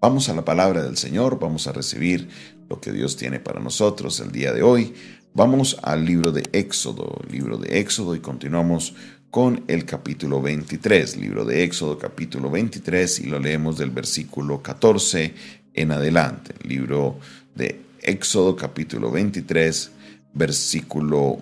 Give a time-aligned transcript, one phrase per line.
[0.00, 2.26] Vamos a la palabra del Señor, vamos a recibir
[2.70, 4.94] lo que Dios tiene para nosotros el día de hoy.
[5.34, 8.94] Vamos al libro de Éxodo, libro de Éxodo y continuamos
[9.30, 15.34] con el capítulo 23, libro de Éxodo capítulo 23 y lo leemos del versículo 14
[15.74, 16.54] en adelante.
[16.66, 17.18] Libro
[17.54, 19.90] de Éxodo capítulo 23,
[20.32, 21.36] versículo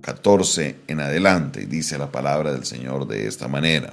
[0.00, 1.66] 14 en adelante.
[1.66, 3.92] Dice la palabra del Señor de esta manera.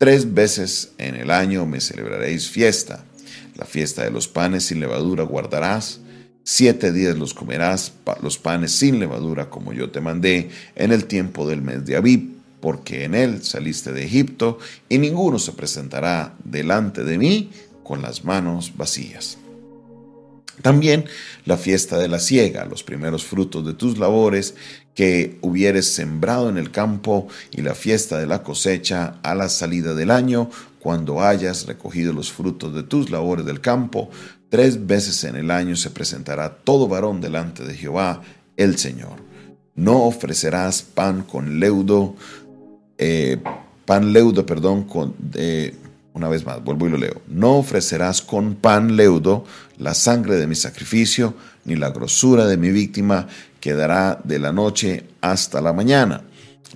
[0.00, 3.04] Tres veces en el año me celebraréis fiesta.
[3.54, 6.00] La fiesta de los panes sin levadura guardarás.
[6.42, 11.46] Siete días los comerás los panes sin levadura como yo te mandé en el tiempo
[11.46, 12.30] del mes de Abib,
[12.62, 17.50] porque en él saliste de Egipto y ninguno se presentará delante de mí
[17.84, 19.36] con las manos vacías.
[20.62, 21.04] También
[21.44, 24.54] la fiesta de la siega, los primeros frutos de tus labores
[24.94, 29.94] que hubieres sembrado en el campo y la fiesta de la cosecha a la salida
[29.94, 34.10] del año, cuando hayas recogido los frutos de tus labores del campo,
[34.48, 38.22] tres veces en el año se presentará todo varón delante de Jehová
[38.56, 39.16] el Señor.
[39.74, 42.16] No ofrecerás pan con leudo,
[42.98, 43.38] eh,
[43.86, 45.74] pan leudo, perdón, con, eh,
[46.20, 47.22] una vez más, vuelvo y lo leo.
[47.28, 49.46] No ofrecerás con pan leudo
[49.78, 53.26] la sangre de mi sacrificio, ni la grosura de mi víctima
[53.58, 56.22] quedará de la noche hasta la mañana.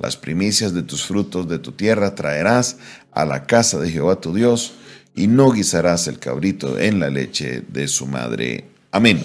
[0.00, 2.78] Las primicias de tus frutos de tu tierra traerás
[3.12, 4.72] a la casa de Jehová tu Dios,
[5.14, 8.64] y no guisarás el cabrito en la leche de su madre.
[8.90, 9.22] Amén.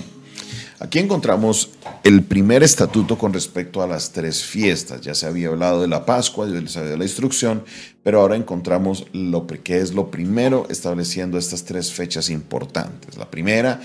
[0.80, 1.70] Aquí encontramos
[2.04, 5.02] el primer estatuto con respecto a las tres fiestas.
[5.02, 7.64] Ya se había hablado de la Pascua, ya se había de la instrucción,
[8.04, 13.18] pero ahora encontramos lo que es lo primero estableciendo estas tres fechas importantes.
[13.18, 13.82] La primera,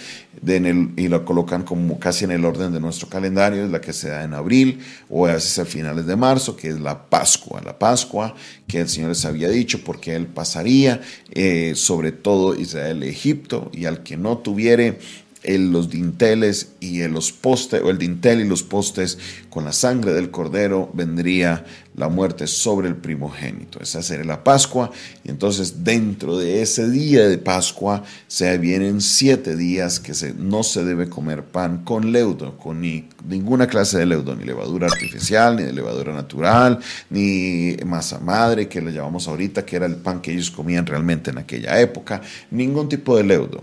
[0.47, 4.09] y la colocan como casi en el orden de nuestro calendario, es la que se
[4.09, 7.61] da en abril o a veces a finales de marzo, que es la Pascua.
[7.65, 8.35] La Pascua
[8.67, 13.71] que el Señor les había dicho, porque Él pasaría eh, sobre todo Israel e Egipto,
[13.73, 14.99] y al que no tuviere
[15.45, 19.19] el, los dinteles y el, los postes, o el dintel y los postes,
[19.51, 23.81] con la sangre del cordero vendría la muerte sobre el primogénito.
[23.81, 24.91] Esa sería la Pascua.
[25.23, 30.85] Y entonces dentro de ese día de Pascua se vienen siete días que no se
[30.85, 35.63] debe comer pan con leudo, con ni, ninguna clase de leudo, ni levadura artificial, ni
[35.63, 40.33] de levadura natural, ni masa madre, que le llamamos ahorita, que era el pan que
[40.33, 42.23] ellos comían realmente en aquella época.
[42.51, 43.63] Ningún tipo de leudo.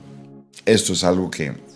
[0.66, 1.71] Esto es algo que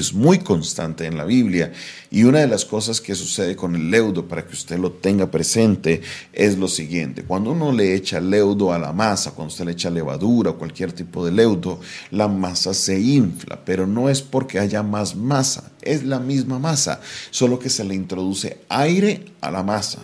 [0.00, 1.72] es muy constante en la Biblia
[2.10, 5.30] y una de las cosas que sucede con el leudo para que usted lo tenga
[5.30, 9.72] presente es lo siguiente, cuando uno le echa leudo a la masa, cuando usted le
[9.72, 14.58] echa levadura o cualquier tipo de leudo, la masa se infla, pero no es porque
[14.58, 17.00] haya más masa, es la misma masa,
[17.30, 20.00] solo que se le introduce aire a la masa,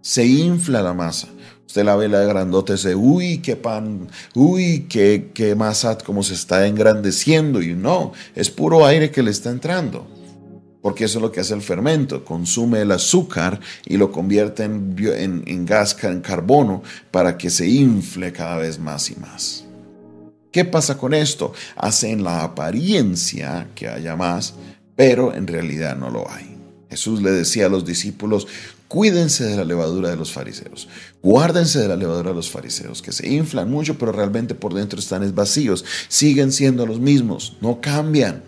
[0.00, 1.28] se infla la masa.
[1.66, 6.34] Usted la ve la grandota dice, uy, qué pan, uy, qué, qué masa, como se
[6.34, 7.62] está engrandeciendo.
[7.62, 10.06] Y no, es puro aire que le está entrando.
[10.82, 14.94] Porque eso es lo que hace el fermento, consume el azúcar y lo convierte en,
[14.98, 19.64] en, en gas, en carbono, para que se infle cada vez más y más.
[20.52, 21.52] ¿Qué pasa con esto?
[21.74, 24.54] Hace en la apariencia que haya más,
[24.94, 26.56] pero en realidad no lo hay.
[26.88, 28.46] Jesús le decía a los discípulos,
[28.94, 30.86] cuídense de la levadura de los fariseos,
[31.20, 35.00] guárdense de la levadura de los fariseos, que se inflan mucho, pero realmente por dentro
[35.00, 38.44] están vacíos, siguen siendo los mismos, no cambian.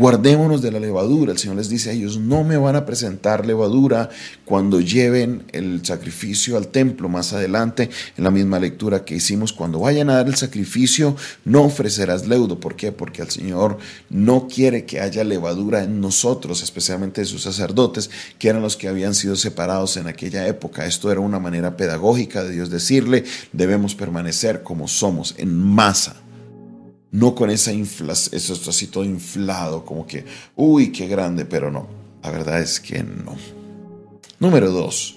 [0.00, 1.32] Guardémonos de la levadura.
[1.32, 4.08] El Señor les dice a ellos, no me van a presentar levadura
[4.46, 7.10] cuando lleven el sacrificio al templo.
[7.10, 11.64] Más adelante, en la misma lectura que hicimos, cuando vayan a dar el sacrificio, no
[11.64, 12.58] ofrecerás leudo.
[12.58, 12.92] ¿Por qué?
[12.92, 13.76] Porque el Señor
[14.08, 18.88] no quiere que haya levadura en nosotros, especialmente de sus sacerdotes, que eran los que
[18.88, 20.86] habían sido separados en aquella época.
[20.86, 26.16] Esto era una manera pedagógica de Dios decirle, debemos permanecer como somos, en masa
[27.12, 30.24] no con esa inflación, eso está así todo inflado, como que,
[30.56, 31.88] uy, qué grande, pero no.
[32.22, 33.36] La verdad es que no.
[34.38, 35.16] Número dos,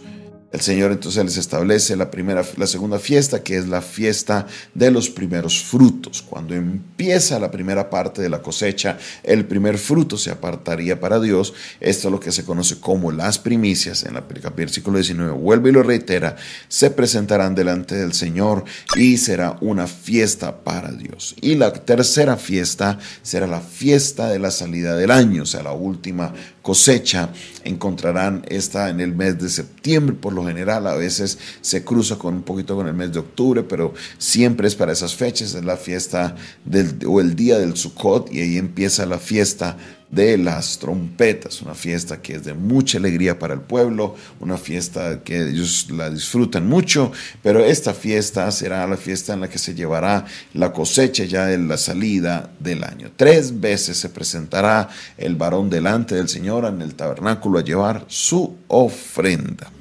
[0.53, 4.91] el Señor entonces les establece la, primera, la segunda fiesta, que es la fiesta de
[4.91, 6.21] los primeros frutos.
[6.21, 11.55] Cuando empieza la primera parte de la cosecha, el primer fruto se apartaría para Dios.
[11.79, 14.03] Esto es lo que se conoce como las primicias.
[14.03, 14.23] En el
[14.55, 16.35] versículo 19 vuelve y lo reitera.
[16.67, 18.63] Se presentarán delante del Señor
[18.95, 21.35] y será una fiesta para Dios.
[21.41, 25.73] Y la tercera fiesta será la fiesta de la salida del año, o sea, la
[25.73, 26.31] última
[26.63, 27.29] cosecha.
[27.63, 32.33] Encontrarán esta en el mes de septiembre, por lo general, a veces se cruza con
[32.33, 35.77] un poquito con el mes de octubre, pero siempre es para esas fechas, es la
[35.77, 39.77] fiesta del, o el día del Sukkot y ahí empieza la fiesta
[40.09, 45.23] de las trompetas, una fiesta que es de mucha alegría para el pueblo, una fiesta
[45.23, 47.11] que ellos la disfrutan mucho,
[47.41, 51.57] pero esta fiesta será la fiesta en la que se llevará la cosecha ya de
[51.57, 53.11] la salida del año.
[53.15, 58.55] Tres veces se presentará el varón delante del Señor en el tabernáculo a llevar su
[58.67, 59.71] ofrenda.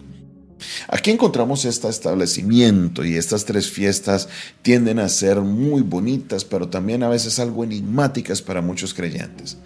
[0.88, 4.28] Aquí encontramos este establecimiento y estas tres fiestas
[4.62, 9.58] tienden a ser muy bonitas, pero también a veces algo enigmáticas para muchos creyentes.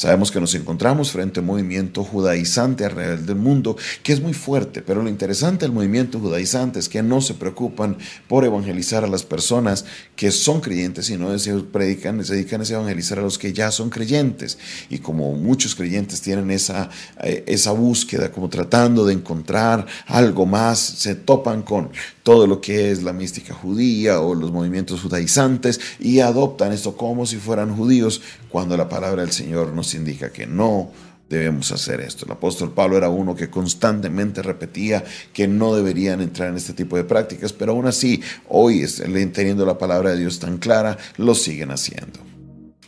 [0.00, 4.32] Sabemos que nos encontramos frente a un movimiento judaizante alrededor del mundo que es muy
[4.32, 9.08] fuerte, pero lo interesante del movimiento judaizante es que no se preocupan por evangelizar a
[9.08, 9.84] las personas
[10.16, 13.90] que son creyentes, sino se predican, se dedican a evangelizar a los que ya son
[13.90, 14.56] creyentes.
[14.88, 16.88] Y como muchos creyentes tienen esa,
[17.22, 21.90] eh, esa búsqueda, como tratando de encontrar algo más, se topan con
[22.22, 27.26] todo lo que es la mística judía o los movimientos judaizantes y adoptan esto como
[27.26, 30.90] si fueran judíos cuando la palabra del Señor nos indica que no
[31.30, 32.26] debemos hacer esto.
[32.26, 36.96] El apóstol Pablo era uno que constantemente repetía que no deberían entrar en este tipo
[36.96, 38.84] de prácticas, pero aún así, hoy,
[39.32, 42.18] teniendo la palabra de Dios tan clara, lo siguen haciendo.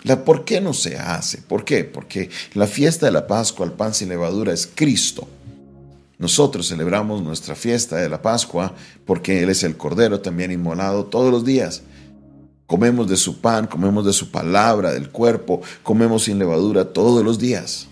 [0.02, 1.38] La, ¿Por qué no se hace?
[1.38, 1.84] ¿Por qué?
[1.84, 5.28] Porque la fiesta de la Pascua, el pan sin levadura, es Cristo.
[6.18, 8.74] Nosotros celebramos nuestra fiesta de la Pascua
[9.04, 11.82] porque Él es el Cordero también inmolado todos los días.
[12.72, 17.38] Comemos de su pan, comemos de su palabra, del cuerpo, comemos sin levadura todos los
[17.38, 17.86] días.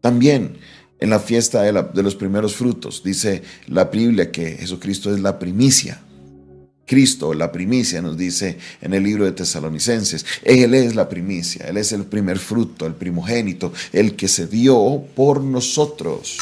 [0.00, 0.56] También
[0.98, 5.38] en la fiesta de, de los primeros frutos dice la Biblia que Jesucristo es la
[5.38, 6.00] primicia.
[6.86, 10.24] Cristo, la primicia, nos dice en el libro de Tesalonicenses.
[10.44, 15.04] Él es la primicia, Él es el primer fruto, el primogénito, el que se dio
[15.14, 16.38] por nosotros.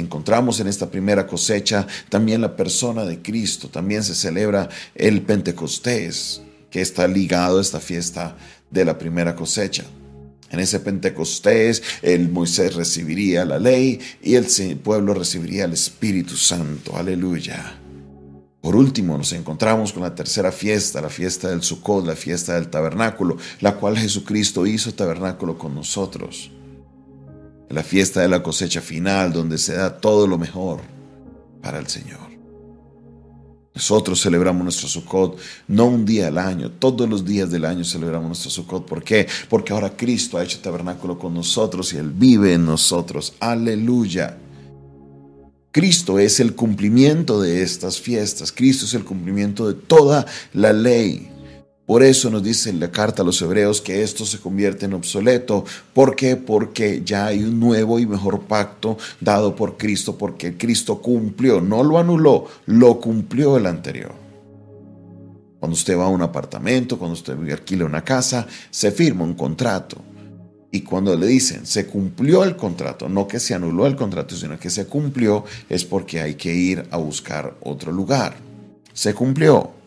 [0.00, 3.68] Encontramos en esta primera cosecha también la persona de Cristo.
[3.68, 8.36] También se celebra el Pentecostés, que está ligado a esta fiesta
[8.70, 9.84] de la primera cosecha.
[10.50, 14.46] En ese Pentecostés, el Moisés recibiría la ley y el
[14.82, 16.96] pueblo recibiría el Espíritu Santo.
[16.96, 17.78] Aleluya.
[18.60, 22.68] Por último, nos encontramos con la tercera fiesta, la fiesta del Sukkot, la fiesta del
[22.68, 26.50] tabernáculo, la cual Jesucristo hizo tabernáculo con nosotros
[27.70, 30.80] la fiesta de la cosecha final, donde se da todo lo mejor
[31.62, 32.30] para el Señor.
[33.72, 35.38] Nosotros celebramos nuestro Sukkot
[35.68, 38.84] no un día al año, todos los días del año celebramos nuestro Sukkot.
[38.84, 39.26] ¿Por qué?
[39.48, 43.34] Porque ahora Cristo ha hecho tabernáculo con nosotros y Él vive en nosotros.
[43.38, 44.36] Aleluya.
[45.70, 48.50] Cristo es el cumplimiento de estas fiestas.
[48.50, 51.30] Cristo es el cumplimiento de toda la ley.
[51.90, 55.64] Por eso nos dice la carta a los hebreos que esto se convierte en obsoleto.
[55.92, 56.36] ¿Por qué?
[56.36, 61.82] Porque ya hay un nuevo y mejor pacto dado por Cristo, porque Cristo cumplió, no
[61.82, 64.12] lo anuló, lo cumplió el anterior.
[65.58, 69.96] Cuando usted va a un apartamento, cuando usted alquila una casa, se firma un contrato.
[70.70, 74.60] Y cuando le dicen, se cumplió el contrato, no que se anuló el contrato, sino
[74.60, 78.36] que se cumplió, es porque hay que ir a buscar otro lugar.
[78.92, 79.79] Se cumplió.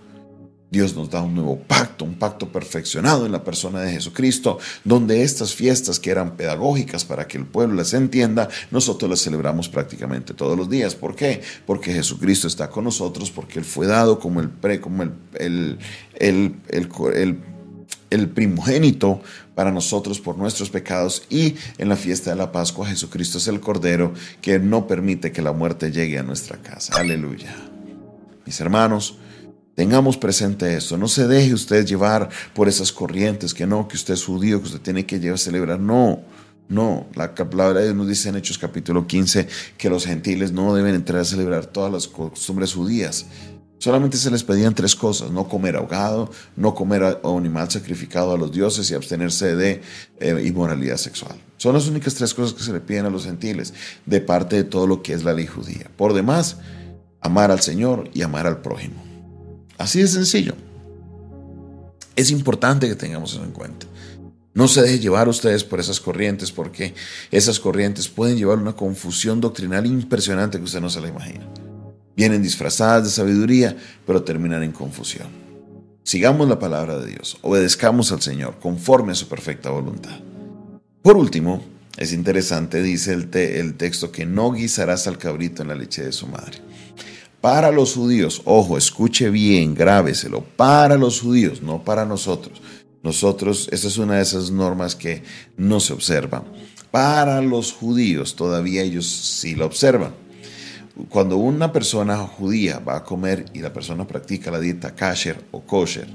[0.74, 5.22] Dios nos da un nuevo pacto, un pacto perfeccionado en la persona de Jesucristo, donde
[5.22, 10.34] estas fiestas que eran pedagógicas para que el pueblo las entienda, nosotros las celebramos prácticamente
[10.34, 10.96] todos los días.
[10.96, 11.44] ¿Por qué?
[11.68, 15.78] Porque Jesucristo está con nosotros, porque Él fue dado como el, pre, como el,
[16.16, 16.58] el,
[18.10, 19.22] el primogénito
[19.54, 23.60] para nosotros por nuestros pecados y en la fiesta de la Pascua Jesucristo es el
[23.60, 26.94] Cordero que no permite que la muerte llegue a nuestra casa.
[26.96, 27.56] Aleluya.
[28.44, 29.20] Mis hermanos,
[29.76, 30.98] Tengamos presente eso.
[30.98, 34.68] No se deje usted llevar por esas corrientes, que no, que usted es judío, que
[34.68, 35.80] usted tiene que llevar a celebrar.
[35.80, 36.22] No,
[36.70, 37.08] no.
[37.16, 40.94] La palabra de Dios nos dice en Hechos capítulo 15 que los gentiles no deben
[40.94, 43.26] entrar a celebrar todas las costumbres judías.
[43.80, 48.52] Solamente se les pedían tres cosas, no comer ahogado, no comer animal sacrificado a los
[48.52, 49.82] dioses y abstenerse de
[50.22, 51.36] eh, inmoralidad sexual.
[51.58, 53.74] Son las únicas tres cosas que se le piden a los gentiles
[54.06, 55.90] de parte de todo lo que es la ley judía.
[55.98, 56.58] Por demás,
[57.20, 59.13] amar al Señor y amar al prójimo.
[59.84, 60.56] Así de sencillo.
[62.16, 63.86] Es importante que tengamos eso en cuenta.
[64.54, 66.94] No se deje llevar ustedes por esas corrientes porque
[67.32, 71.46] esas corrientes pueden llevar una confusión doctrinal impresionante que usted no se la imagina.
[72.16, 73.76] Vienen disfrazadas de sabiduría,
[74.08, 75.28] pero terminan en confusión.
[76.04, 80.18] Sigamos la palabra de Dios, obedezcamos al Señor conforme a su perfecta voluntad.
[81.02, 81.62] Por último,
[81.98, 86.14] es interesante, dice el, el texto, que no guisarás al cabrito en la leche de
[86.14, 86.62] su madre
[87.44, 92.62] para los judíos, ojo, escuche bien, grábeselo, para los judíos, no para nosotros.
[93.04, 95.24] Nosotros, esta es una de esas normas que
[95.58, 96.46] no se observan.
[96.90, 100.14] Para los judíos, todavía ellos sí lo observan.
[101.10, 105.66] Cuando una persona judía va a comer y la persona practica la dieta kasher o
[105.66, 106.08] kosher,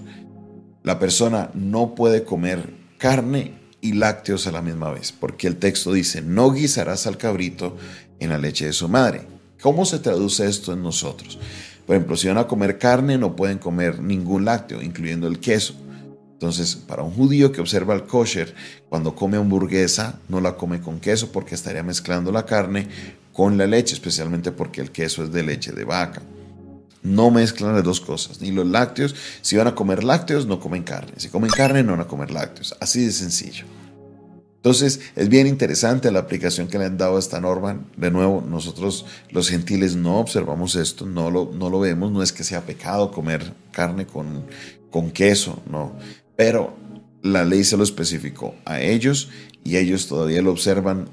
[0.82, 5.92] la persona no puede comer carne y lácteos a la misma vez, porque el texto
[5.92, 7.76] dice, no guisarás al cabrito
[8.18, 9.37] en la leche de su madre.
[9.60, 11.38] ¿Cómo se traduce esto en nosotros?
[11.86, 15.74] Por ejemplo, si van a comer carne, no pueden comer ningún lácteo, incluyendo el queso.
[16.32, 18.54] Entonces, para un judío que observa el kosher,
[18.88, 22.86] cuando come hamburguesa, no la come con queso porque estaría mezclando la carne
[23.32, 26.22] con la leche, especialmente porque el queso es de leche de vaca.
[27.02, 29.14] No mezclan las dos cosas, ni los lácteos.
[29.40, 31.14] Si van a comer lácteos, no comen carne.
[31.16, 32.76] Si comen carne, no van a comer lácteos.
[32.80, 33.64] Así de sencillo.
[34.58, 37.84] Entonces, es bien interesante la aplicación que le han dado a esta norma.
[37.96, 42.12] De nuevo, nosotros los gentiles no observamos esto, no lo, no lo vemos.
[42.12, 44.44] No es que sea pecado comer carne con,
[44.90, 45.92] con queso, no
[46.38, 46.76] pero
[47.20, 49.28] la ley se lo especificó a ellos
[49.64, 51.10] y ellos todavía lo observan.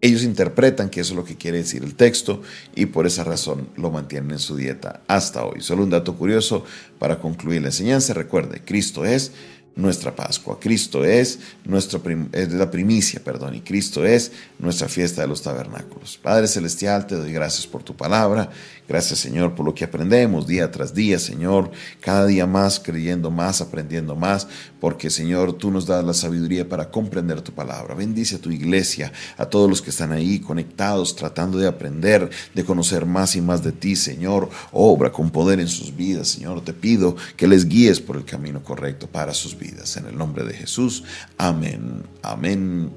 [0.00, 2.42] Ellos interpretan que eso es lo que quiere decir el texto
[2.74, 5.60] y por esa razón lo mantienen en su dieta hasta hoy.
[5.60, 6.64] Solo un dato curioso
[6.98, 8.12] para concluir la enseñanza.
[8.12, 9.30] Recuerde, Cristo es
[9.76, 10.58] nuestra Pascua.
[10.58, 12.02] Cristo es, nuestro
[12.32, 16.18] es la primicia, perdón, y Cristo es nuestra fiesta de los tabernáculos.
[16.20, 18.50] Padre Celestial, te doy gracias por tu palabra.
[18.88, 21.72] Gracias, Señor, por lo que aprendemos día tras día, Señor.
[22.00, 24.46] Cada día más creyendo más, aprendiendo más,
[24.80, 27.94] porque, Señor, tú nos das la sabiduría para comprender tu palabra.
[27.94, 32.64] Bendice a tu iglesia, a todos los que están ahí conectados, tratando de aprender, de
[32.64, 34.48] conocer más y más de ti, Señor.
[34.70, 36.62] Obra con poder en sus vidas, Señor.
[36.62, 39.65] Te pido que les guíes por el camino correcto para sus vidas.
[39.96, 41.04] En el nombre de Jesús.
[41.38, 42.90] Amén, amén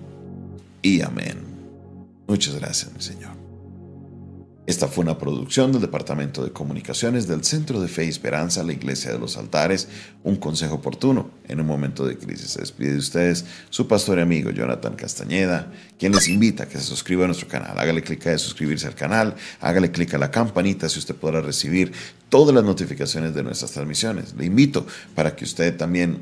[0.81, 1.37] y amén.
[2.27, 3.39] Muchas gracias, mi Señor.
[4.69, 8.71] Esta fue una producción del Departamento de Comunicaciones del Centro de Fe y Esperanza, la
[8.71, 9.87] Iglesia de los Altares,
[10.23, 12.51] un consejo oportuno en un momento de crisis.
[12.51, 16.77] Se despide de ustedes su pastor y amigo Jonathan Castañeda, quien les invita a que
[16.77, 17.79] se suscriba a nuestro canal.
[17.79, 21.91] Hágale clic a suscribirse al canal, hágale clic a la campanita si usted podrá recibir
[22.29, 24.35] todas las notificaciones de nuestras transmisiones.
[24.37, 24.85] Le invito
[25.15, 26.21] para que usted también